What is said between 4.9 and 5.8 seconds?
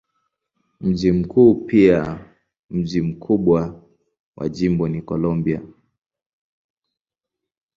Columbia.